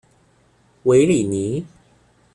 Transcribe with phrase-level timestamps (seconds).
[0.81, 1.63] 韦里尼。